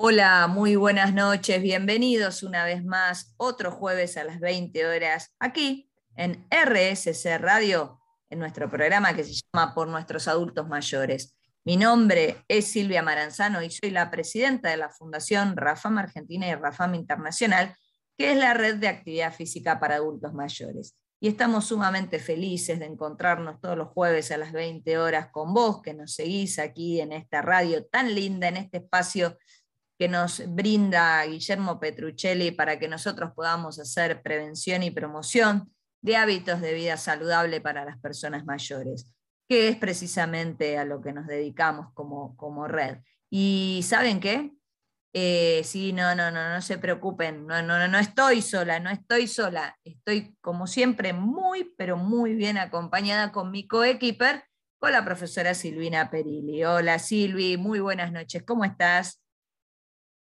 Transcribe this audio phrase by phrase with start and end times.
[0.00, 5.90] Hola, muy buenas noches, bienvenidos una vez más, otro jueves a las 20 horas, aquí
[6.14, 8.00] en RSC Radio,
[8.30, 11.36] en nuestro programa que se llama Por nuestros adultos mayores.
[11.64, 16.54] Mi nombre es Silvia Maranzano y soy la presidenta de la Fundación Rafam Argentina y
[16.54, 17.74] Rafam Internacional,
[18.16, 20.94] que es la red de actividad física para adultos mayores.
[21.20, 25.82] Y estamos sumamente felices de encontrarnos todos los jueves a las 20 horas con vos,
[25.82, 29.36] que nos seguís aquí en esta radio tan linda, en este espacio
[29.98, 36.60] que nos brinda Guillermo Petruccelli para que nosotros podamos hacer prevención y promoción de hábitos
[36.60, 39.10] de vida saludable para las personas mayores,
[39.48, 42.98] que es precisamente a lo que nos dedicamos como, como red.
[43.28, 44.52] Y ¿saben qué?
[45.14, 49.26] Eh, sí, no, no, no, no se preocupen, no, no, no estoy sola, no estoy
[49.26, 54.44] sola, estoy como siempre muy, pero muy bien acompañada con mi coequiper,
[54.78, 56.62] con la profesora Silvina Perilli.
[56.64, 59.20] Hola Silvi, muy buenas noches, ¿cómo estás?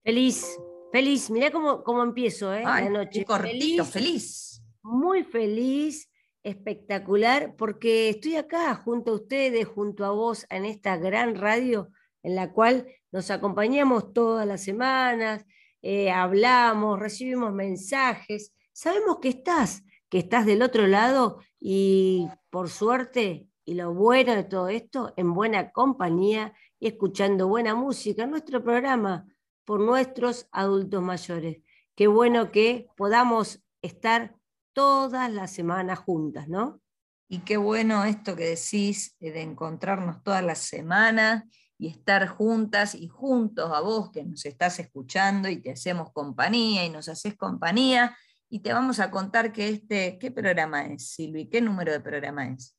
[0.04, 0.60] Feliz,
[0.92, 1.30] feliz.
[1.30, 2.64] Mirá cómo, cómo empiezo, ¿eh?
[2.64, 3.24] la noche.
[3.24, 6.10] Cortito, feliz, Muy feliz,
[6.44, 11.90] espectacular, porque estoy acá junto a ustedes, junto a vos, en esta gran radio
[12.24, 15.46] en la cual nos acompañamos todas las semanas,
[15.82, 18.54] eh, hablamos, recibimos mensajes.
[18.72, 24.44] Sabemos que estás, que estás del otro lado y por suerte, y lo bueno de
[24.44, 28.26] todo esto, en buena compañía y escuchando buena música.
[28.26, 29.28] Nuestro programa
[29.66, 31.58] por nuestros adultos mayores.
[31.96, 34.36] Qué bueno que podamos estar
[34.74, 36.82] todas las semanas juntas, ¿no?
[37.28, 41.46] Y qué bueno esto que decís de encontrarnos todas las semanas
[41.78, 46.86] y estar juntas y juntos a vos que nos estás escuchando y te hacemos compañía
[46.86, 48.18] y nos haces compañía.
[48.50, 51.50] Y te vamos a contar que este, ¿qué programa es, Silvi?
[51.50, 52.76] ¿Qué número de programa es?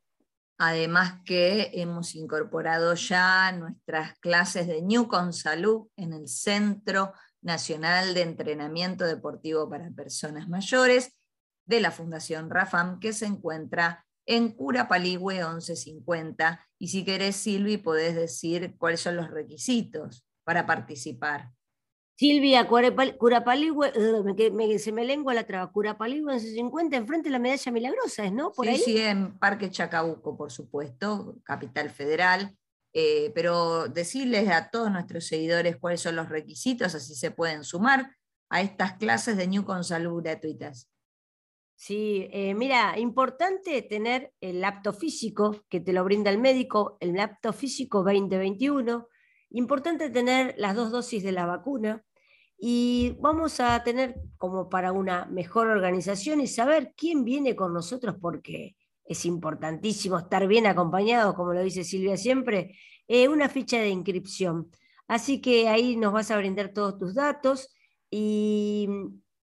[0.59, 8.13] Además que hemos incorporado ya nuestras clases de New Con Salud en el Centro Nacional
[8.13, 11.17] de Entrenamiento Deportivo para Personas Mayores
[11.65, 16.67] de la Fundación Rafam, que se encuentra en Cura Paligüe 1150.
[16.79, 21.53] Y si querés, Silvi, podés decir cuáles son los requisitos para participar.
[22.21, 28.27] Silvia Curapaligüe, se me lengua la traba, Curapaligüe en 50 enfrente de la medalla milagrosa,
[28.27, 28.53] ¿es no?
[28.53, 32.55] ¿Por sí, sí, en Parque Chacabuco, por supuesto, capital federal.
[32.93, 38.15] Eh, pero decirles a todos nuestros seguidores cuáles son los requisitos, así se pueden sumar
[38.51, 40.91] a estas clases de New con Salud gratuitas.
[41.75, 47.15] Sí, eh, mira, importante tener el laptop físico que te lo brinda el médico, el
[47.15, 49.09] laptop físico 2021.
[49.53, 52.05] Importante tener las dos dosis de la vacuna,
[52.63, 58.17] y vamos a tener como para una mejor organización y saber quién viene con nosotros
[58.21, 62.77] porque es importantísimo estar bien acompañado, como lo dice Silvia siempre,
[63.09, 64.71] eh, una ficha de inscripción.
[65.09, 67.75] Así que ahí nos vas a brindar todos tus datos
[68.11, 68.87] y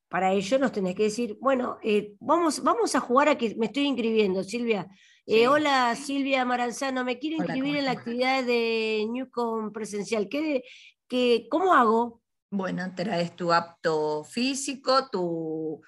[0.09, 3.65] para ello nos tenés que decir, bueno, eh, vamos, vamos a jugar a que me
[3.65, 4.87] estoy inscribiendo, Silvia.
[5.25, 10.29] Eh, hola Silvia Maranzano, me quiero inscribir en la actividad de Newcom presencial.
[10.29, 10.63] ¿Qué,
[11.07, 12.21] qué, ¿Cómo hago?
[12.49, 15.81] Bueno, traes tu apto físico, tu,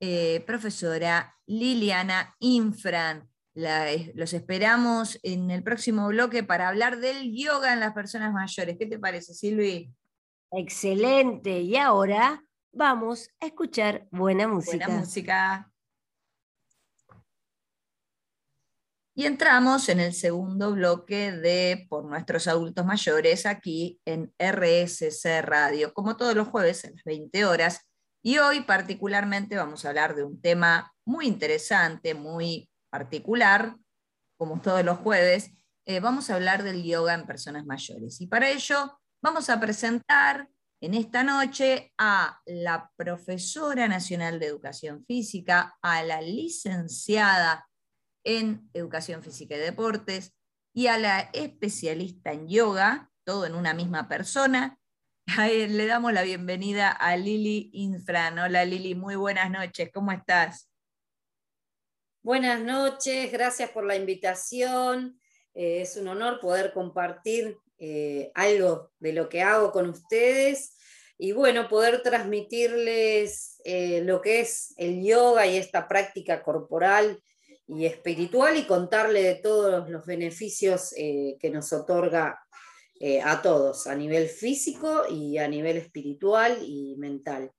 [0.00, 3.28] eh, profesora Liliana Infran.
[3.54, 8.32] La- eh, los esperamos en el próximo bloque para hablar del yoga en las personas
[8.32, 8.76] mayores.
[8.78, 9.92] ¿Qué te parece, Silvi?
[10.52, 11.60] Excelente.
[11.60, 14.86] Y ahora vamos a escuchar buena música.
[14.86, 15.72] Buena música.
[19.18, 25.92] Y entramos en el segundo bloque de Por nuestros adultos mayores aquí en RSC Radio,
[25.92, 27.80] como todos los jueves a las 20 horas.
[28.22, 33.74] Y hoy particularmente vamos a hablar de un tema muy interesante, muy particular,
[34.36, 35.50] como todos los jueves.
[35.84, 38.20] Eh, vamos a hablar del yoga en personas mayores.
[38.20, 40.48] Y para ello vamos a presentar
[40.80, 47.67] en esta noche a la profesora nacional de educación física, a la licenciada
[48.28, 50.34] en educación física y deportes
[50.74, 54.78] y a la especialista en yoga, todo en una misma persona.
[55.38, 58.38] Le damos la bienvenida a Lili Infran.
[58.38, 60.68] Hola Lili, muy buenas noches, ¿cómo estás?
[62.22, 65.18] Buenas noches, gracias por la invitación.
[65.54, 70.76] Eh, es un honor poder compartir eh, algo de lo que hago con ustedes
[71.16, 77.22] y bueno, poder transmitirles eh, lo que es el yoga y esta práctica corporal
[77.68, 82.40] y espiritual y contarle de todos los beneficios eh, que nos otorga
[82.98, 87.52] eh, a todos, a nivel físico y a nivel espiritual y mental.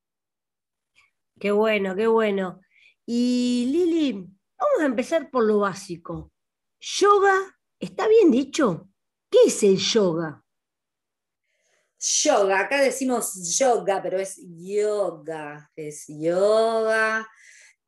[1.40, 2.60] Qué bueno, qué bueno.
[3.06, 6.34] Y Lili, vamos a empezar por lo básico.
[6.80, 8.90] Yoga, ¿está bien dicho?
[9.30, 10.44] ¿Qué es el yoga?
[12.00, 17.28] Yoga, acá decimos yoga, pero es yoga, es yoga,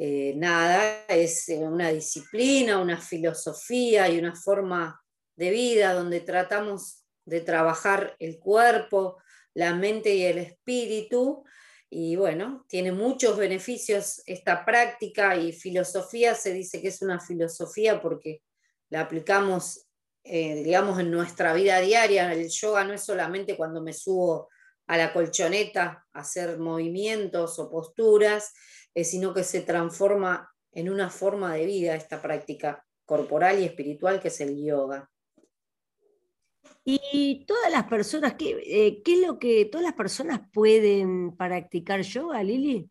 [0.03, 4.99] eh, nada, es eh, una disciplina, una filosofía y una forma
[5.35, 9.21] de vida donde tratamos de trabajar el cuerpo,
[9.53, 11.43] la mente y el espíritu.
[11.87, 18.01] Y bueno, tiene muchos beneficios esta práctica y filosofía, se dice que es una filosofía
[18.01, 18.41] porque
[18.89, 19.85] la aplicamos
[20.23, 22.33] eh, digamos, en nuestra vida diaria.
[22.33, 24.49] El yoga no es solamente cuando me subo
[24.87, 28.51] a la colchoneta a hacer movimientos o posturas,
[28.93, 34.19] eh, sino que se transforma en una forma de vida esta práctica corporal y espiritual
[34.19, 35.09] que es el yoga.
[36.83, 42.01] Y todas las personas, ¿qué, eh, qué es lo que todas las personas pueden practicar
[42.01, 42.89] yoga, Lili?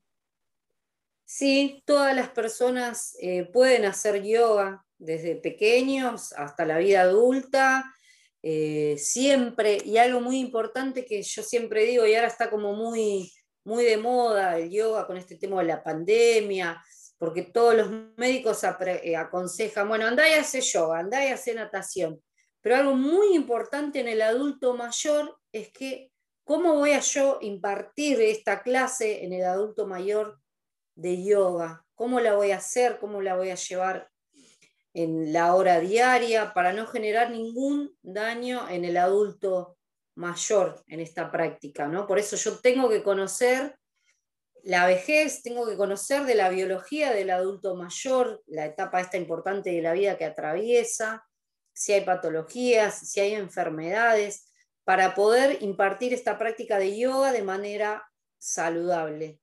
[1.25, 7.95] Sí, todas las personas eh, pueden hacer yoga desde pequeños hasta la vida adulta,
[8.43, 13.33] eh, siempre, y algo muy importante que yo siempre digo, y ahora está como muy,
[13.65, 16.83] muy de moda el yoga con este tema de la pandemia,
[17.19, 22.21] porque todos los médicos eh, aconsejan, bueno, andá y hace yoga, andá y hace natación,
[22.61, 26.11] pero algo muy importante en el adulto mayor es que,
[26.45, 30.39] ¿cómo voy a yo impartir esta clase en el adulto mayor
[30.95, 31.85] de yoga?
[31.95, 32.99] ¿Cómo la voy a hacer?
[32.99, 34.11] ¿Cómo la voy a llevar
[34.95, 39.77] en la hora diaria para no generar ningún daño en el adulto
[40.15, 42.07] mayor en esta práctica, ¿no?
[42.07, 43.77] Por eso yo tengo que conocer
[44.63, 49.71] la vejez, tengo que conocer de la biología del adulto mayor, la etapa esta importante
[49.71, 51.25] de la vida que atraviesa,
[51.73, 54.53] si hay patologías, si hay enfermedades,
[54.85, 58.05] para poder impartir esta práctica de yoga de manera
[58.39, 59.41] saludable.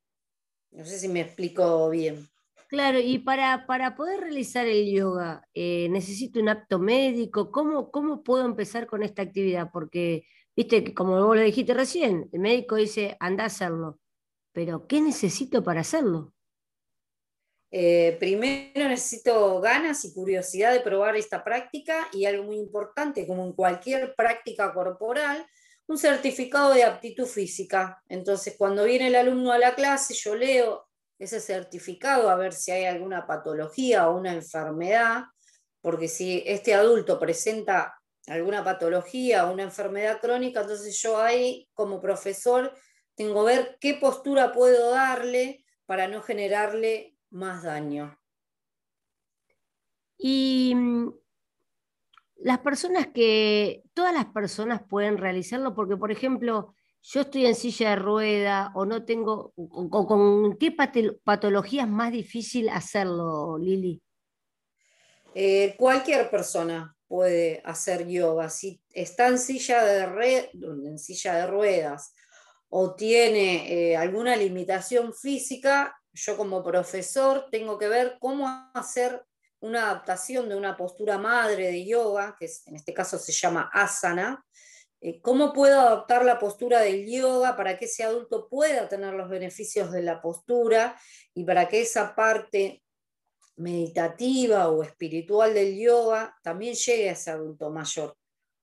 [0.72, 2.28] No sé si me explico bien.
[2.68, 7.50] Claro, y para, para poder realizar el yoga, eh, ¿necesito un apto médico?
[7.50, 9.70] ¿Cómo, ¿Cómo puedo empezar con esta actividad?
[9.72, 14.00] Porque, viste, como vos lo dijiste recién, el médico dice, anda a hacerlo,
[14.52, 16.34] pero ¿qué necesito para hacerlo?
[17.70, 23.46] Eh, primero necesito ganas y curiosidad de probar esta práctica y algo muy importante, como
[23.46, 25.46] en cualquier práctica corporal,
[25.86, 28.02] un certificado de aptitud física.
[28.10, 30.88] Entonces, cuando viene el alumno a la clase, yo leo
[31.20, 35.26] ese certificado a ver si hay alguna patología o una enfermedad,
[35.82, 37.97] porque si este adulto presenta
[38.28, 42.74] alguna patología o una enfermedad crónica, entonces yo ahí como profesor
[43.16, 48.20] tengo que ver qué postura puedo darle para no generarle más daño.
[50.18, 51.14] Y mm,
[52.38, 57.92] las personas que, todas las personas pueden realizarlo, porque por ejemplo, yo estoy en silla
[57.92, 60.76] de rueda o no tengo, o, o con qué
[61.24, 64.02] patología es más difícil hacerlo, Lili.
[65.34, 68.50] Eh, cualquier persona puede hacer yoga.
[68.50, 72.14] Si está en silla de, en silla de ruedas
[72.70, 79.24] o tiene eh, alguna limitación física, yo como profesor tengo que ver cómo hacer
[79.60, 84.44] una adaptación de una postura madre de yoga, que en este caso se llama asana,
[85.00, 89.30] eh, cómo puedo adaptar la postura del yoga para que ese adulto pueda tener los
[89.30, 91.00] beneficios de la postura
[91.34, 92.84] y para que esa parte
[93.58, 98.16] meditativa o espiritual del yoga también llegue a ese adulto mayor.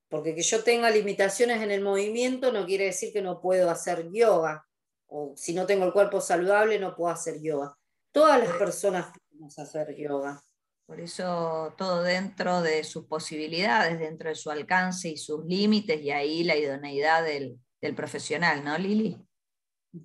[0.08, 4.08] Porque que yo tenga limitaciones en el movimiento no quiere decir que no puedo hacer
[4.12, 4.66] yoga.
[5.06, 7.76] O si no tengo el cuerpo saludable no puedo hacer yoga.
[8.12, 10.40] Todas las personas podemos hacer yoga.
[10.86, 16.10] Por eso todo dentro de sus posibilidades, dentro de su alcance y sus límites, y
[16.10, 19.18] ahí la idoneidad del, del profesional, ¿no, Lili?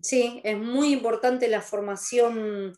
[0.02, 2.74] Sí, es muy importante la formación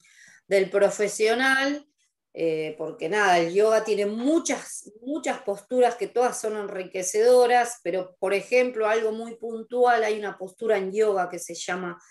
[0.48, 1.86] del profesional
[2.34, 8.34] eh, porque nada, el yoga tiene muchas, muchas posturas que todas son enriquecedoras, pero por
[8.34, 12.02] ejemplo, algo muy puntual, hay una postura en yoga que se llama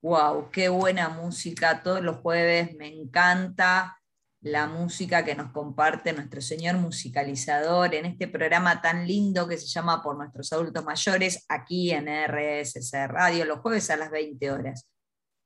[0.00, 1.82] Wow, qué buena música.
[1.82, 3.97] Todos los jueves me encanta
[4.40, 9.66] la música que nos comparte nuestro señor musicalizador en este programa tan lindo que se
[9.66, 14.88] llama Por nuestros adultos mayores, aquí en RSC Radio, los jueves a las 20 horas.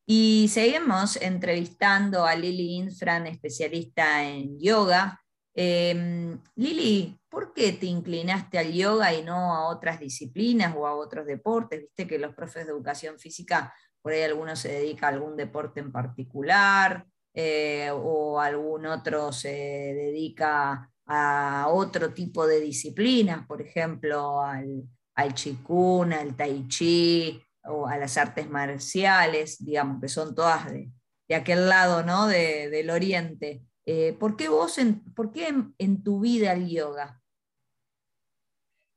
[0.07, 5.19] Y seguimos entrevistando a Lili Infran, especialista en yoga.
[5.55, 10.95] Em, Lili, ¿por qué te inclinaste al yoga y no a otras disciplinas o a
[10.95, 11.81] otros deportes?
[11.81, 13.73] Viste que los profes de educación física,
[14.03, 19.49] por ahí algunos se dedica a algún deporte en particular, eh, o algún otro se
[19.49, 24.85] dedica a otro tipo de disciplinas, por ejemplo, al,
[25.15, 30.91] al chikun, al tai chi o a las artes marciales, digamos, que son todas de,
[31.35, 32.27] aquel lado ¿no?
[32.27, 33.63] del oriente.
[33.87, 35.49] Eh, ¿Por qué vos, en, por qué
[35.79, 37.23] en, tu vida el yoga?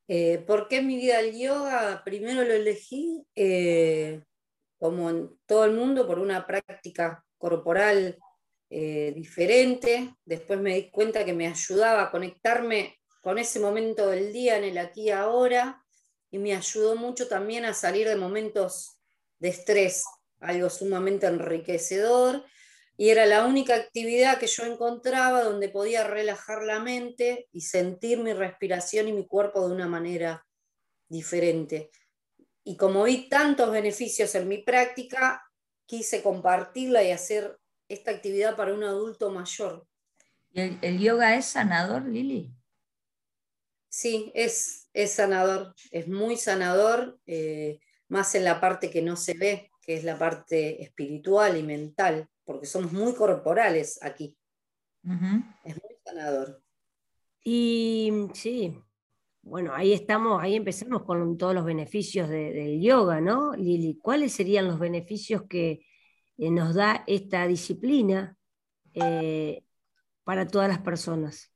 [0.10, 2.04] Eh, ¿Por qué mi vida el yoga?
[2.04, 3.26] Primero lo elegí,
[4.78, 8.18] como en todo el mundo, por una práctica corporal
[8.70, 10.16] eh, diferente.
[10.26, 14.66] Después me di cuenta que me ayudaba a conectarme con ese momento del día, en
[14.66, 15.84] el aquí y ahora,
[16.32, 19.00] y me ayudó mucho también a salir de momentos
[19.40, 20.04] de estrés,
[20.40, 22.44] algo sumamente enriquecedor.
[22.98, 28.20] Y era la única actividad que yo encontraba donde podía relajar la mente y sentir
[28.20, 30.46] mi respiración y mi cuerpo de una manera
[31.10, 31.92] diferente.
[32.64, 35.44] Y como vi tantos beneficios en mi práctica,
[35.86, 39.88] quise compartirla y hacer esta actividad para un adulto mayor.
[40.52, 42.54] ¿Y el, yoga es sanador, Lili?
[43.90, 49.34] Sí, es, es sanador, es muy sanador, eh, más en la parte que no se
[49.34, 54.38] ve, que es la parte espiritual y mental, porque somos muy corporales aquí.
[55.04, 56.64] Es muy sanador.
[57.44, 58.76] Y sí,
[59.44, 64.00] bueno, ahí estamos, ahí empezamos con todos los beneficios del yoga, ¿no, Lili?
[64.02, 65.86] ¿Cuáles serían los beneficios que,
[66.38, 68.38] eh, nos da esta disciplina
[68.94, 69.64] eh,
[70.24, 71.52] para todas las personas?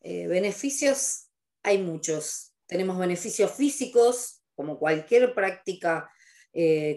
[0.00, 1.30] Eh, beneficios
[1.62, 2.54] hay muchos.
[2.66, 6.10] Tenemos beneficios físicos, como cualquier práctica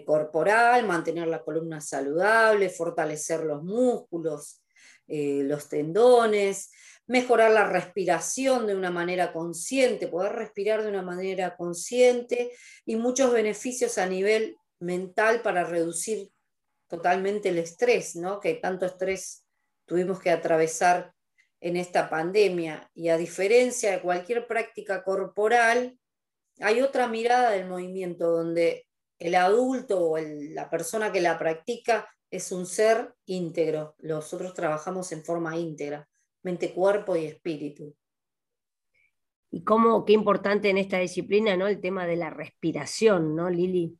[0.06, 4.62] corporal, mantener la columna saludable, fortalecer los músculos,
[5.08, 6.70] los tendones,
[7.08, 12.52] mejorar la respiración de una manera consciente, poder respirar de una manera consciente
[12.86, 16.30] y muchos beneficios a nivel mental para reducir
[16.88, 18.40] totalmente el estrés, ¿no?
[18.40, 19.44] que tanto estrés
[19.84, 21.12] tuvimos que atravesar
[21.60, 22.90] en esta pandemia.
[22.94, 25.98] Y a diferencia de cualquier práctica corporal,
[26.60, 28.86] hay otra mirada del movimiento donde
[29.18, 33.94] el adulto o la persona que la practica es un ser íntegro.
[33.98, 36.08] Nosotros trabajamos en forma íntegra,
[36.42, 37.94] mente, cuerpo y espíritu.
[39.50, 41.66] Y cómo, qué importante en esta disciplina, ¿no?
[41.66, 43.98] El tema de la respiración, ¿no, Lili?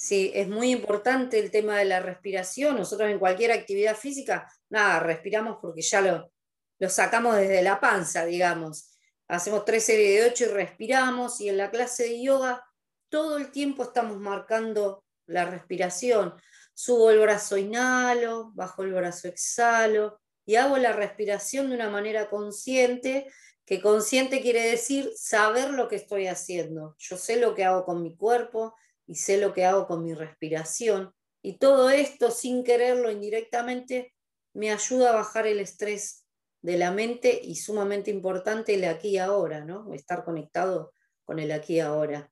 [0.00, 2.76] Sí, es muy importante el tema de la respiración.
[2.76, 6.30] Nosotros en cualquier actividad física, nada, respiramos porque ya lo,
[6.78, 8.96] lo sacamos desde la panza, digamos.
[9.26, 11.40] Hacemos tres series de ocho y respiramos.
[11.40, 12.64] Y en la clase de yoga
[13.08, 16.32] todo el tiempo estamos marcando la respiración.
[16.74, 20.20] Subo el brazo, inhalo, bajo el brazo, exhalo.
[20.46, 23.26] Y hago la respiración de una manera consciente,
[23.66, 26.94] que consciente quiere decir saber lo que estoy haciendo.
[26.98, 28.76] Yo sé lo que hago con mi cuerpo,
[29.08, 31.12] y sé lo que hago con mi respiración.
[31.42, 34.14] Y todo esto, sin quererlo indirectamente,
[34.52, 36.26] me ayuda a bajar el estrés
[36.60, 39.92] de la mente y sumamente importante el aquí y ahora, ¿no?
[39.94, 40.92] Estar conectado
[41.24, 42.30] con el aquí y ahora.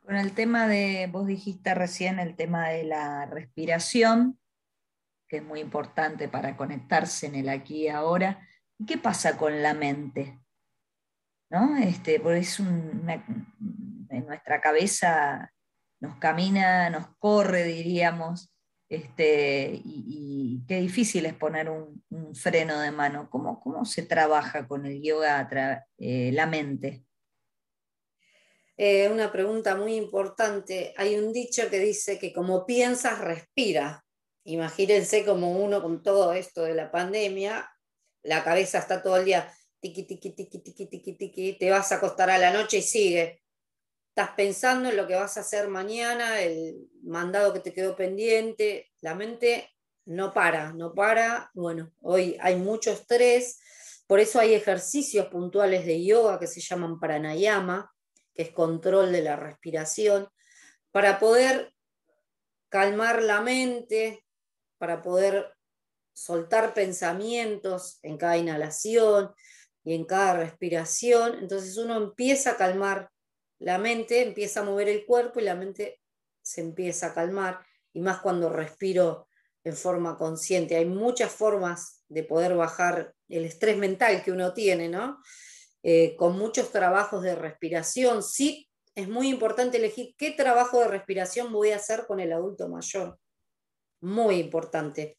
[0.00, 4.38] Con el tema de, vos dijiste recién el tema de la respiración,
[5.28, 8.46] que es muy importante para conectarse en el aquí y ahora.
[8.86, 10.38] ¿Qué pasa con la mente?
[11.50, 11.76] ¿No?
[11.76, 13.24] Este, porque es una,
[14.10, 15.52] en nuestra cabeza
[16.00, 18.52] nos camina, nos corre, diríamos,
[18.88, 22.02] este, y, qué difícil es poner un,
[22.34, 23.28] freno de mano.
[23.30, 25.48] ¿Cómo, ¿Cómo, se trabaja con el yoga
[25.98, 27.04] eh, la mente?
[28.76, 30.94] Eh, una pregunta muy importante.
[30.96, 34.04] Hay un dicho que dice que como piensas, respira.
[34.44, 37.70] Imagínense como uno con todo esto de la pandemia,
[38.22, 41.96] la cabeza está todo el día tiqui, tiqui, tiqui, tiqui, tiqui, tiqui, te vas a
[41.96, 43.42] acostar a la noche y sigue
[44.18, 48.90] estás pensando en lo que vas a hacer mañana, el mandado que te quedó pendiente,
[49.00, 49.70] la mente
[50.06, 51.52] no para, no para.
[51.54, 53.60] Bueno, hoy hay mucho estrés,
[54.08, 57.94] por eso hay ejercicios puntuales de yoga que se llaman pranayama,
[58.34, 60.26] que es control de la respiración,
[60.90, 61.72] para poder
[62.70, 64.24] calmar la mente,
[64.78, 65.54] para poder
[66.12, 69.32] soltar pensamientos en cada inhalación
[69.84, 71.38] y en cada respiración.
[71.38, 73.12] Entonces uno empieza a calmar
[73.58, 76.00] la mente empieza a mover el cuerpo y la mente
[76.42, 77.60] se empieza a calmar,
[77.92, 79.28] y más cuando respiro
[79.64, 80.76] en forma consciente.
[80.76, 85.20] Hay muchas formas de poder bajar el estrés mental que uno tiene, ¿no?
[85.82, 88.22] Eh, con muchos trabajos de respiración.
[88.22, 92.68] Sí, es muy importante elegir qué trabajo de respiración voy a hacer con el adulto
[92.68, 93.18] mayor.
[94.00, 95.18] Muy importante.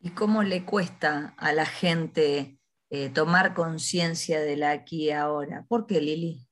[0.00, 2.58] ¿Y cómo le cuesta a la gente
[2.90, 5.64] eh, tomar conciencia de la aquí y ahora?
[5.68, 6.47] ¿Por qué, Lili?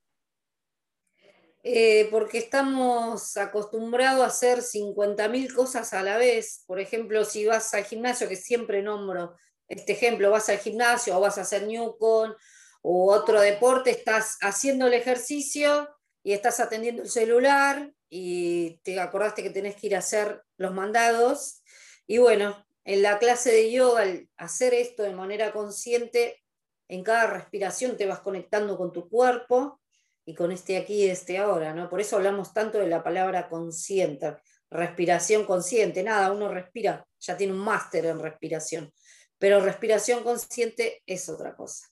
[1.69, 6.63] Eh, porque estamos acostumbrados a hacer 50.000 cosas a la vez.
[6.65, 9.35] Por ejemplo, si vas al gimnasio, que siempre nombro
[9.67, 12.37] este ejemplo, vas al gimnasio o vas a hacer Newcon
[12.83, 15.89] o otro deporte, estás haciendo el ejercicio
[16.23, 20.73] y estás atendiendo el celular y te acordaste que tenés que ir a hacer los
[20.73, 21.65] mandados.
[22.07, 26.41] Y bueno, en la clase de yoga, al hacer esto de manera consciente,
[26.87, 29.81] en cada respiración te vas conectando con tu cuerpo
[30.27, 31.89] y con este aquí y este ahora, ¿no?
[31.89, 34.37] Por eso hablamos tanto de la palabra consciente,
[34.69, 38.93] respiración consciente, nada, uno respira, ya tiene un máster en respiración,
[39.39, 41.87] pero respiración consciente es otra cosa.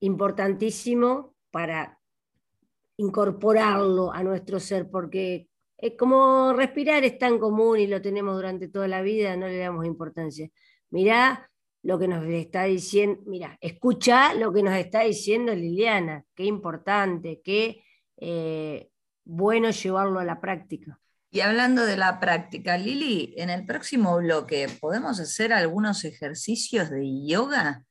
[0.00, 1.98] Importantísimo para
[2.98, 5.48] incorporarlo a nuestro ser, porque
[5.78, 9.56] es como respirar es tan común y lo tenemos durante toda la vida, no le
[9.56, 10.50] damos importancia.
[10.90, 11.49] Mirá
[11.82, 17.40] lo que nos está diciendo, mira, escucha lo que nos está diciendo Liliana, qué importante,
[17.42, 17.82] qué
[18.18, 18.90] eh,
[19.24, 21.00] bueno llevarlo a la práctica.
[21.32, 27.24] Y hablando de la práctica, Lili, en el próximo bloque, ¿podemos hacer algunos ejercicios de
[27.24, 27.84] yoga?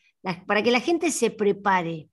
[0.46, 2.10] para que la gente se prepare.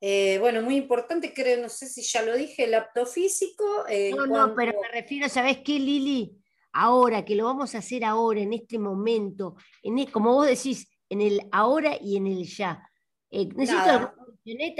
[0.00, 3.64] Eh, bueno, muy importante, creo, no sé si ya lo dije, el apto físico.
[3.88, 6.36] Eh, no, no, pero me refiero, ¿sabes qué, Lili?
[6.72, 10.88] Ahora, que lo vamos a hacer ahora, en este momento, en, e, como vos decís,
[11.08, 12.82] en el ahora y en el ya.
[13.30, 14.20] Eh, necesito alguna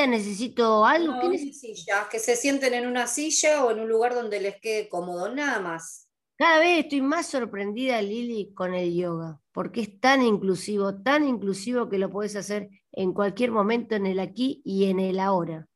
[0.07, 1.13] necesito algo.
[1.13, 4.89] No, silla, que se sienten en una silla o en un lugar donde les quede
[4.89, 6.09] cómodo, nada más.
[6.37, 11.91] Cada vez estoy más sorprendida, Lili, con el yoga, porque es tan inclusivo, tan inclusivo
[11.91, 15.67] que lo puedes hacer en cualquier momento, en el aquí y en el ahora.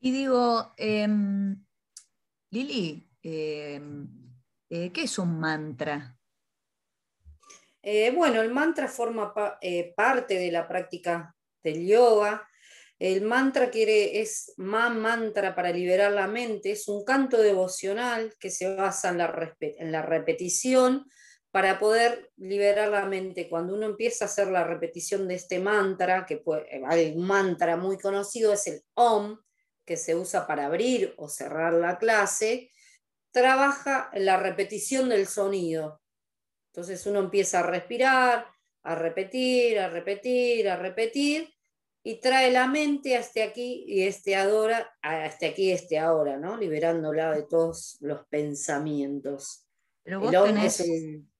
[0.00, 1.64] Y digo, em,
[2.50, 4.08] Lili, em,
[4.68, 6.18] eh, ¿qué es un mantra?
[7.82, 12.48] Eh, bueno, el mantra forma eh, parte de la práctica del yoga.
[12.98, 18.50] El mantra quiere, es más mantra para liberar la mente, es un canto devocional que
[18.50, 21.06] se basa en la, en la repetición
[21.52, 23.48] para poder liberar la mente.
[23.48, 26.42] Cuando uno empieza a hacer la repetición de este mantra, que
[26.88, 29.38] hay un mantra muy conocido, es el OM,
[29.84, 32.70] que se usa para abrir o cerrar la clase,
[33.32, 36.00] trabaja la repetición del sonido.
[36.72, 38.46] Entonces uno empieza a respirar,
[38.82, 41.52] a repetir, a repetir, a repetir,
[42.02, 46.56] y trae la mente hasta aquí y este ahora, hasta aquí y este ahora, ¿no?
[46.56, 49.66] Liberándola de todos los pensamientos.
[50.04, 51.31] el OM es un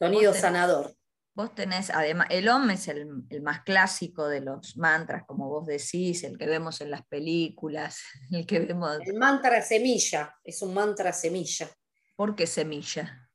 [0.00, 0.94] sonido sanador.
[1.34, 3.06] Vos tenés, además, el OM es el,
[3.42, 8.00] más clásico de los mantras, como vos decís, el que vemos en las películas,
[8.32, 8.98] el que vemos...
[9.04, 11.70] El mantra semilla, es un mantra semilla.
[12.16, 13.30] ¿Por qué semilla?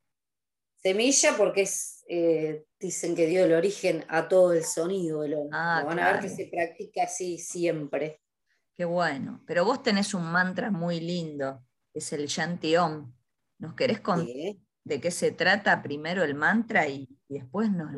[0.75, 5.49] Semilla porque es, eh, dicen que dio el origen a todo el sonido del OM.
[5.51, 8.21] Ah, van a ver que se practica así siempre.
[8.75, 9.41] Qué bueno.
[9.47, 13.11] Pero vos tenés un mantra muy lindo, es el Yanti Om.
[13.57, 17.91] ¿Nos querés contar de qué se trata primero el mantra y, después nos,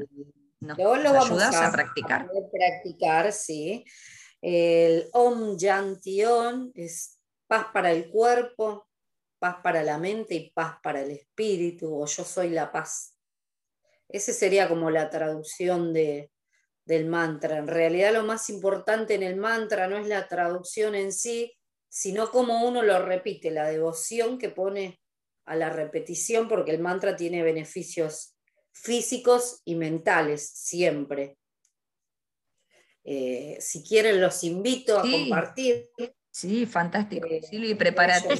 [0.61, 2.21] nos, ayudás a, practicar?
[2.21, 3.83] A practicar, sí.
[4.41, 8.87] El Om Yanti Om es paz para el cuerpo,
[9.37, 13.17] paz para la mente y paz para el espíritu, o yo soy la paz.
[14.07, 16.31] Ese sería como la traducción de,
[16.85, 17.57] del mantra.
[17.57, 21.53] En realidad lo más importante en el mantra no es la traducción en sí,
[21.89, 25.01] sino cómo uno lo repite, la devoción que pone
[25.47, 28.35] a la repetición, porque el mantra tiene beneficios
[28.71, 31.37] físicos y mentales siempre.
[33.03, 35.89] Eh, si quieren, los invito a compartir.
[36.29, 37.27] Sí, fantástico.
[37.27, 38.35] Eh, Silvi, prepárate.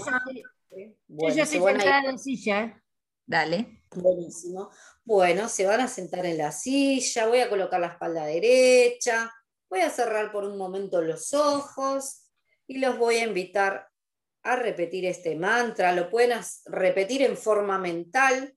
[1.08, 2.64] Yo ya estoy sentada en la silla.
[2.64, 2.82] ¿eh?
[3.26, 3.84] Dale.
[3.96, 4.70] Buenísimo.
[5.06, 9.34] Bueno, se van a sentar en la silla, voy a colocar la espalda derecha,
[9.70, 12.30] voy a cerrar por un momento los ojos
[12.68, 13.87] y los voy a invitar
[14.48, 15.92] a repetir este mantra.
[15.92, 18.56] Lo pueden repetir en forma mental.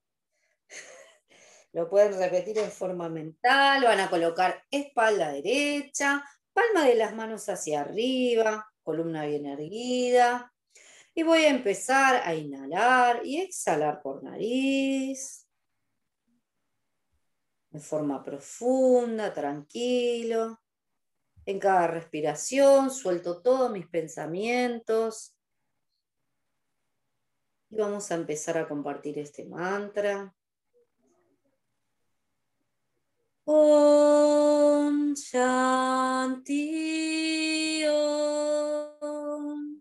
[1.73, 3.83] Lo pueden repetir en forma mental.
[3.83, 10.53] Van a colocar espalda derecha, palma de las manos hacia arriba, columna bien erguida.
[11.13, 15.45] Y voy a empezar a inhalar y exhalar por nariz.
[17.71, 20.61] De forma profunda, tranquilo.
[21.47, 25.37] En cada respiración suelto todos mis pensamientos.
[27.71, 30.35] Y vamos a empezar a compartir este mantra.
[33.45, 36.61] Om Shanti
[37.87, 39.81] Om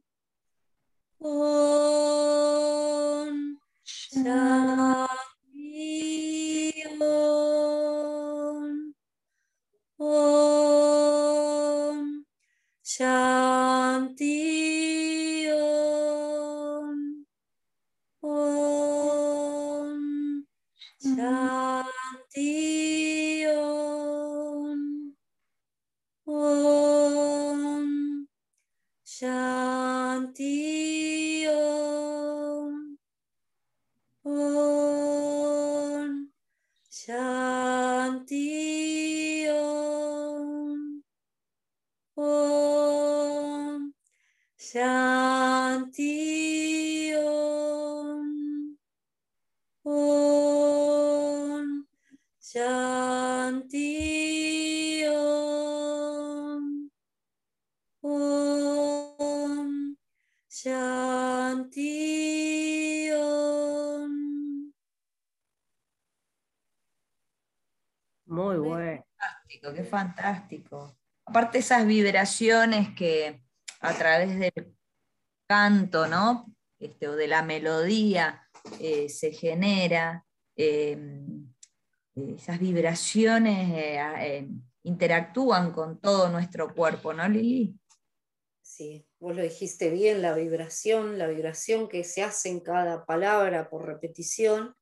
[52.52, 53.86] Shanti
[55.08, 56.90] Om.
[58.02, 59.96] Om.
[60.50, 61.92] Shanti
[63.12, 64.74] Om.
[68.26, 69.06] Muy bueno.
[69.16, 70.98] Fantástico, qué fantástico.
[71.26, 73.44] Aparte esas vibraciones que
[73.80, 74.76] a través del
[75.48, 76.48] canto, ¿no?
[76.80, 80.98] Este, o de la melodía eh, se genera, eh,
[82.38, 84.48] esas vibraciones eh, eh,
[84.84, 87.76] interactúan con todo nuestro cuerpo, ¿no, Lili?
[88.62, 93.70] Sí, vos lo dijiste bien, la vibración, la vibración que se hace en cada palabra
[93.70, 94.76] por repetición,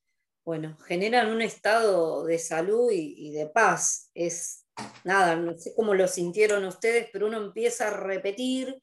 [0.46, 4.12] bueno, generan un estado de salud y de paz.
[4.14, 4.66] Es
[5.04, 8.82] nada, no sé cómo lo sintieron ustedes, pero uno empieza a repetir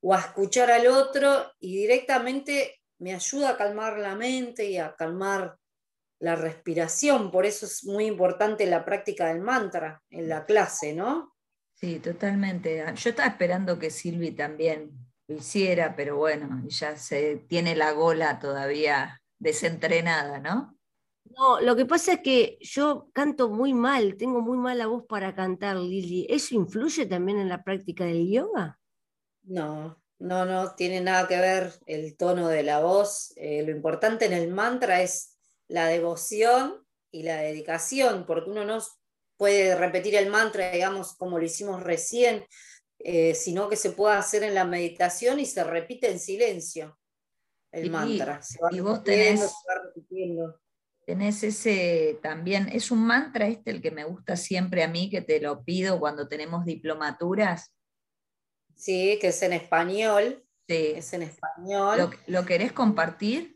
[0.00, 4.94] o a escuchar al otro y directamente me ayuda a calmar la mente y a
[4.94, 5.56] calmar
[6.24, 7.30] la respiración.
[7.30, 11.36] Por eso es muy importante la práctica del mantra en la clase, ¿no?
[11.74, 12.80] Sí, totalmente.
[12.80, 14.90] Ah, Yo estaba esperando que Silvi también
[15.28, 20.78] lo hiciera, pero bueno, ya se tiene la gola todavía desentrenada, ¿no?
[21.36, 25.34] No, lo que pasa es que yo canto muy mal, tengo muy mala voz para
[25.34, 26.26] cantar, Lili.
[26.30, 28.78] ¿Eso influye también en la práctica del yoga?
[29.42, 33.34] No, no, no tiene nada que ver el tono de la voz.
[33.36, 35.33] Eh, lo importante en el mantra es
[35.68, 38.78] la devoción y la dedicación, porque uno no
[39.36, 42.46] puede repetir el mantra, digamos, como lo hicimos recién,
[42.98, 46.98] eh, sino que se puede hacer en la meditación y se repite en silencio
[47.72, 48.40] el Y- mantra.
[48.42, 50.60] Se va y vos tenés- se va repitiendo.
[51.06, 55.20] Tenés ese también, es un mantra este el que me gusta siempre a mí, que
[55.20, 57.74] te lo pido cuando tenemos diplomaturas.
[58.74, 60.92] Sí, que es en español, Sí.
[60.96, 61.98] es en español.
[61.98, 63.53] ¿Lo, lo querés compartir?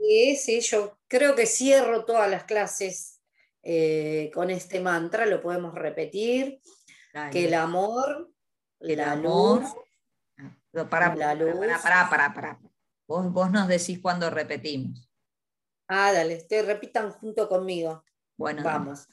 [0.00, 3.20] Sí, sí, yo creo que cierro todas las clases
[3.62, 6.60] eh, con este mantra, lo podemos repetir,
[7.12, 7.30] Dale.
[7.30, 8.32] que el amor,
[8.80, 9.70] El la amor, luz,
[10.72, 11.54] No, pará, La luz.
[11.54, 12.60] pará, pará, pará, pará.
[13.06, 15.08] Vos, vos nos decís cuando repetimos.
[15.88, 18.02] ah, dale, ustedes repitan junto conmigo,
[18.36, 19.06] Bueno, vamos.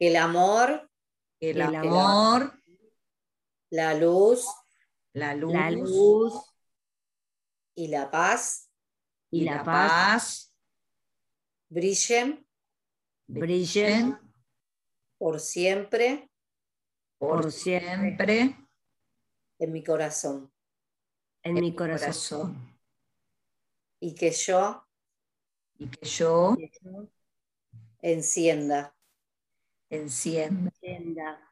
[0.00, 0.90] El amor,
[1.38, 2.52] El, El amor,
[3.70, 4.46] la luz
[5.12, 6.34] la luz, La luz
[7.76, 8.69] y la paz
[9.30, 10.54] y la paz
[11.68, 12.46] brillen
[13.26, 14.18] brillen
[15.18, 16.30] por siempre
[17.18, 18.56] por, por siempre
[19.58, 20.52] en mi corazón
[21.42, 22.78] en mi corazón.
[24.00, 24.86] y que yo
[25.78, 26.56] y que yo
[28.02, 28.94] encienda
[29.88, 31.50] encienda Encienda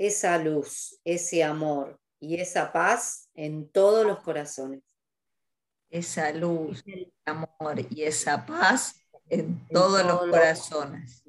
[0.00, 4.82] esa luz, ese amor y esa paz en todos los corazones.
[5.90, 6.84] Esa luz,
[7.24, 8.96] amor y esa paz
[9.28, 11.24] en todos los corazones.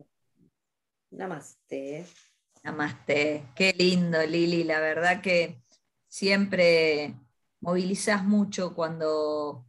[1.09, 2.05] Namaste.
[2.63, 3.45] Namaste.
[3.55, 4.63] Qué lindo, Lili.
[4.63, 5.61] La verdad que
[6.07, 7.15] siempre
[7.59, 9.65] movilizas mucho cuando,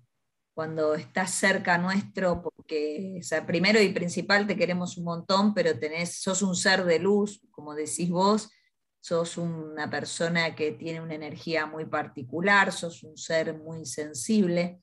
[0.55, 5.79] cuando estás cerca nuestro, porque o sea, primero y principal te queremos un montón, pero
[5.79, 8.51] tenés, sos un ser de luz, como decís vos,
[9.03, 14.81] sos una persona que tiene una energía muy particular, sos un ser muy sensible.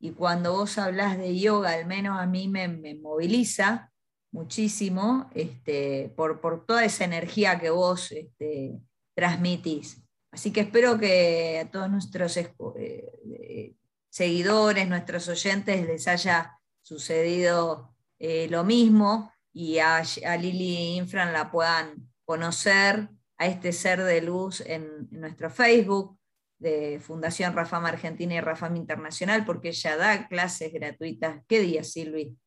[0.00, 3.92] Y cuando vos hablas de yoga, al menos a mí me, me moviliza
[4.32, 8.80] muchísimo este, por, por toda esa energía que vos este,
[9.14, 10.02] transmitís.
[10.32, 13.76] Así que espero que a todos nuestros eh, eh,
[14.10, 21.52] seguidores, nuestros oyentes, les haya sucedido eh, lo mismo y a, a Lili Infran la
[21.52, 23.08] puedan conocer
[23.42, 26.16] a este ser de luz en, nuestro Facebook
[26.60, 31.42] de Fundación Rafam Argentina y Rafam Internacional, porque ella da clases gratuitas.
[31.48, 32.38] ¿Qué día, Silvi?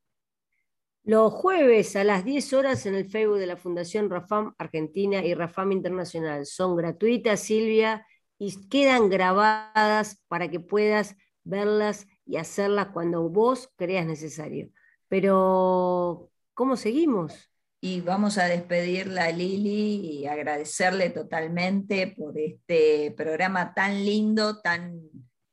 [1.03, 5.33] Los jueves a las 10 horas en el Facebook de la Fundación Rafam Argentina y
[5.33, 6.45] Rafam Internacional.
[6.45, 8.07] Son gratuitas, Silvia,
[8.39, 14.69] y quedan grabadas para que puedas verlas y hacerlas cuando vos creas necesario.
[15.09, 17.51] Pero, ¿cómo seguimos?
[17.85, 25.03] Y vamos a despedirla a Lili y agradecerle totalmente por este programa tan lindo, tan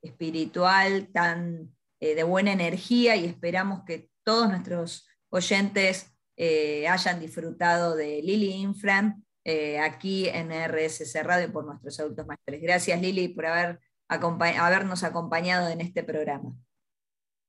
[0.01, 6.07] espiritual, tan eh, de buena energía y esperamos que todos nuestros oyentes
[6.39, 12.63] eh, hayan disfrutado de Lili Infran eh, aquí en RSC Radio por nuestros adultos mayores.
[12.63, 16.57] Gracias Lili por haber habernos acompañado en este programa.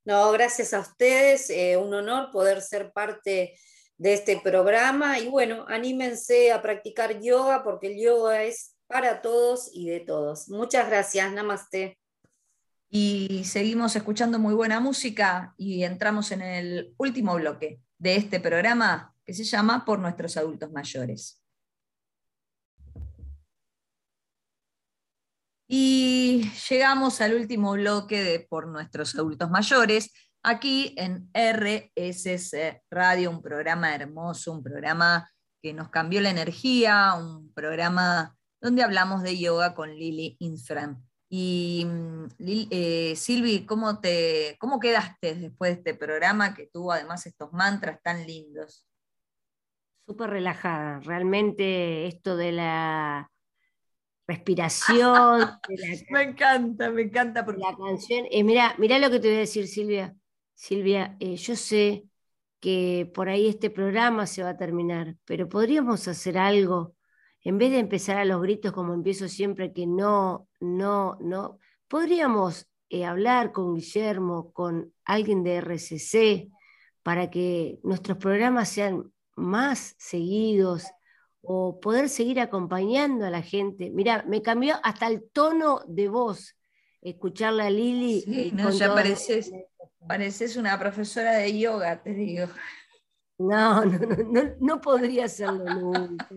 [0.04, 3.56] No, gracias a ustedes, un honor poder ser parte
[3.98, 9.70] de este programa y bueno, anímense a practicar yoga porque el yoga es para todos
[9.74, 10.50] y de todos.
[10.50, 11.98] Muchas gracias, namaste.
[12.90, 19.16] Y seguimos escuchando muy buena música y entramos en el último bloque de este programa
[19.26, 21.42] que se llama Por nuestros adultos mayores.
[25.68, 30.12] Y llegamos al último bloque de Por nuestros adultos mayores,
[30.44, 35.30] aquí en RSC Radio, un programa hermoso, un programa
[35.62, 41.02] que nos cambió la energía, un programa donde hablamos de yoga con Lili Infran.
[41.30, 42.26] Y mm,
[42.70, 48.00] eh, Silvi, ¿cómo, te, ¿cómo quedaste después de este programa que tuvo además estos mantras
[48.04, 48.86] tan lindos?
[50.06, 53.32] Súper relajada, realmente esto de la
[54.28, 55.50] respiración.
[56.12, 57.46] me encanta, me encanta.
[57.46, 57.62] Porque...
[57.62, 60.16] La canción, eh, mira, mira lo que te voy a decir, Silvia.
[60.64, 62.06] Silvia, eh, yo sé
[62.62, 66.96] que por ahí este programa se va a terminar, pero podríamos hacer algo,
[67.42, 72.70] en vez de empezar a los gritos como empiezo siempre, que no, no, no, podríamos
[72.88, 76.50] eh, hablar con Guillermo, con alguien de RCC,
[77.04, 80.86] para que nuestros programas sean más seguidos
[81.42, 83.92] o poder seguir acompañando a la gente.
[83.92, 86.56] Mira, me cambió hasta el tono de voz
[87.04, 88.22] escucharla a Lili.
[88.22, 89.52] Sí, no, ya pareces,
[90.08, 92.48] pareces, una profesora de yoga, te digo.
[93.38, 96.28] No, no, no, no, podría serlo nunca.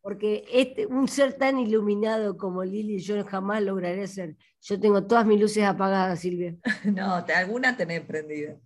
[0.00, 4.36] Porque este, un ser tan iluminado como Lili yo jamás lograré ser.
[4.60, 6.56] Yo tengo todas mis luces apagadas, Silvia.
[6.84, 8.56] No, te, alguna tenés prendida.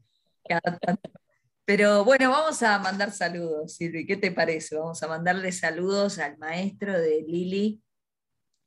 [1.67, 4.07] Pero bueno, vamos a mandar saludos, Silvi.
[4.07, 4.77] ¿Qué te parece?
[4.77, 7.83] Vamos a mandarle saludos al maestro de Lili,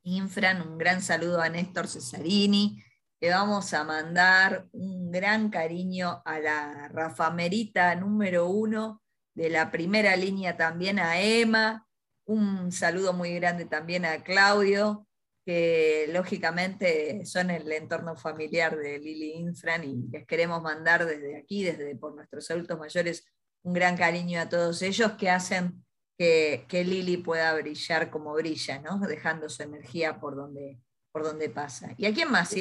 [0.04, 2.82] Infran, un gran saludo a Néstor Cesarini.
[3.20, 9.02] Le vamos a mandar un gran cariño a la Rafa Merita número uno
[9.36, 11.86] de la primera línea también a Emma.
[12.26, 15.08] Un saludo muy grande también a Claudio,
[15.46, 21.64] que lógicamente son el entorno familiar de Lili Infran y les queremos mandar desde aquí,
[21.64, 23.26] desde por nuestros adultos mayores,
[23.64, 25.84] un gran cariño a todos ellos que hacen
[26.20, 29.00] que, Lili pueda brillar como brilla, ¿no?
[29.00, 30.78] dejando su energía por donde,
[31.14, 31.96] por donde pasa.
[31.98, 32.56] ¿Y a quién más?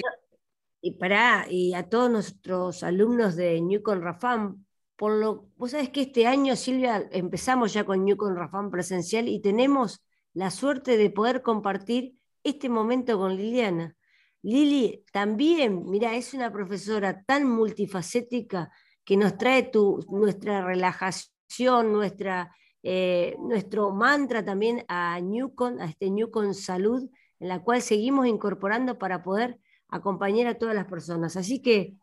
[0.80, 6.02] Y, para, y a todos nuestros alumnos de Newcon Rafam, por lo, vos sabés que
[6.02, 11.42] este año, Silvia, empezamos ya con Newcon Rafam presencial y tenemos la suerte de poder
[11.42, 13.96] compartir este momento con Liliana.
[14.42, 18.70] Lili también, mira, es una profesora tan multifacética
[19.04, 26.10] que nos trae tu, nuestra relajación, nuestra eh, nuestro mantra también a Newcon, a este
[26.10, 27.10] Newcon Salud,
[27.40, 31.36] en la cual seguimos incorporando para poder acompañar a todas las personas.
[31.36, 31.96] Así que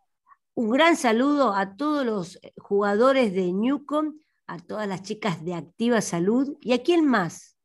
[0.54, 6.02] un gran saludo a todos los jugadores de Newcon, a todas las chicas de Activa
[6.02, 7.58] Salud y a quién más.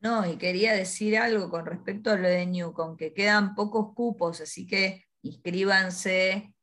[0.00, 4.40] No, y quería decir algo con respecto a lo de Newcon, que quedan pocos cupos,
[4.40, 6.53] así que inscríbanse,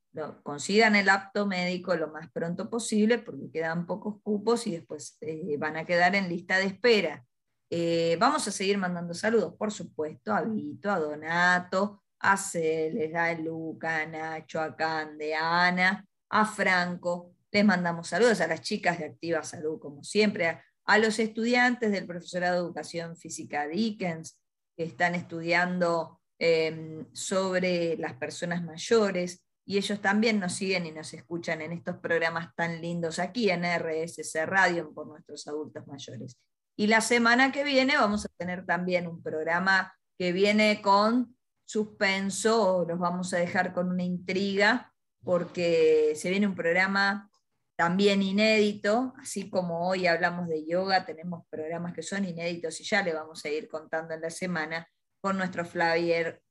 [0.44, 5.56] consigan el apto médico lo más pronto posible porque quedan pocos cupos y después eh,
[5.58, 7.26] van a quedar en lista de espera.
[7.70, 13.34] Eh, vamos a seguir mandando saludos, por supuesto, a Vito, a Donato, a Celes, a
[13.34, 17.34] Luca, a Nacho, a Cande, a Ana, a Franco.
[17.50, 22.06] Les mandamos saludos a las chicas de Activa Salud, como siempre, a, los estudiantes del
[22.06, 24.38] profesorado de Educación Física Dickens,
[24.76, 31.14] que están estudiando em, sobre las personas mayores, y ellos también nos siguen y nos
[31.14, 36.38] escuchan en estos programas tan lindos aquí en RSC Radio por nuestros adultos mayores.
[36.76, 41.36] Y la semana que viene vamos a tener también un programa que viene con
[41.66, 44.92] suspenso, o los vamos a dejar con una intriga,
[45.24, 47.30] porque se viene un programa
[47.78, 53.02] también inédito, así como hoy hablamos de yoga, tenemos programas que son inéditos y ya
[53.02, 54.88] le vamos a ir contando en la semana
[55.20, 56.42] con nuestro Flavier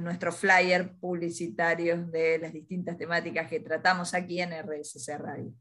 [0.00, 5.52] nuestro flyer publicitario de las distintas temáticas que tratamos aquí en RSC Radio.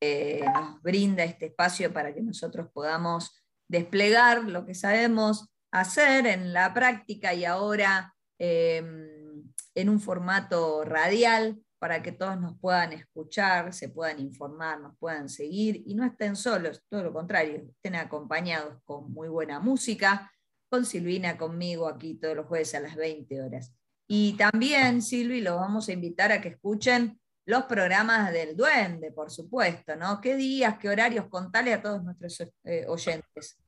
[0.00, 6.52] que nos brinda este espacio para que nosotros podamos desplegar lo que sabemos hacer en
[6.52, 13.72] la práctica y ahora em, en un formato radial para que todos nos puedan escuchar,
[13.72, 18.82] se puedan informar, nos puedan seguir y no estén solos, todo lo contrario, estén acompañados
[18.84, 20.32] con muy buena música,
[20.68, 23.72] con Silvina conmigo aquí todos los jueves a las 20 horas.
[24.06, 29.30] Y también, Silvi, los vamos a invitar a que escuchen los programas del Duende, por
[29.30, 30.20] supuesto, ¿no?
[30.20, 31.28] ¿Qué días, qué horarios?
[31.28, 33.58] Contale a todos nuestros eh, oyentes.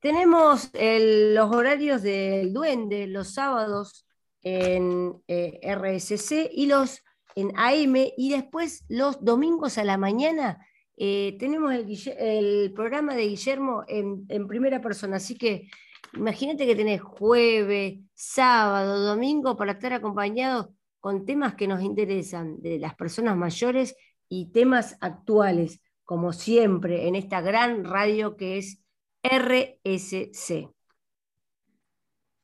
[0.00, 4.08] Tenemos los horarios del Duende los sábados
[4.42, 7.02] en eh, RSC y los
[7.34, 10.66] en AM y después los domingos a la mañana
[10.96, 15.68] eh, tenemos el, programa de Guillermo en, primera persona, así que
[16.14, 20.68] imagínate que tenés jueves, sábado, domingo para estar acompañados
[21.00, 23.96] con temas que nos interesan de las personas mayores
[24.28, 28.80] y temas actuales, como siempre en esta gran radio que es
[29.22, 30.70] RSC.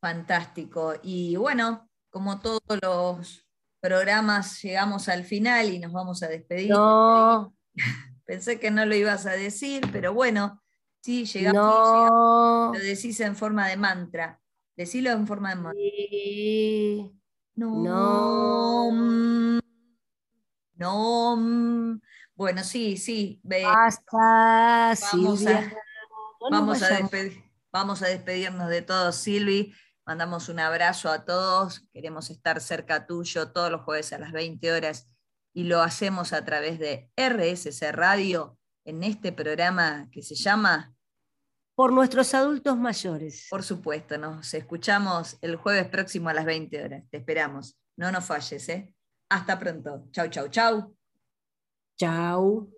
[0.01, 0.95] Fantástico.
[1.03, 3.47] Y bueno, como todos los
[3.81, 6.70] programas llegamos al final y nos vamos a despedir.
[6.70, 7.55] No.
[8.24, 10.62] Pensé que no lo ibas a decir, pero bueno,
[11.01, 12.76] sí, llegamos.
[12.76, 14.41] Lo decís en forma de mantra.
[14.76, 15.83] Decilo en forma de mantra.
[17.55, 17.83] No.
[20.76, 22.01] No.
[22.35, 23.41] Bueno, sí, sí.
[23.43, 25.72] Basta, vamos, a,
[26.51, 29.74] vamos, a despedir, vamos a despedirnos de todos, Silvi.
[30.09, 34.73] Mandamos un abrazo a todos, queremos estar cerca tuyo todos los jueves a las 20
[34.73, 35.07] horas
[35.53, 40.95] y lo hacemos a través de RSC Radio en este programa que se llama
[41.75, 43.49] Por nuestros adultos mayores.
[43.51, 47.05] Por supuesto, nos escuchamos el jueves próximo a las 20 horas.
[47.11, 47.79] Te esperamos.
[47.99, 48.95] No nos falles, ¿eh?
[49.29, 50.09] Hasta pronto.
[50.11, 50.97] Chau, chau, chau.
[51.99, 52.78] Chau.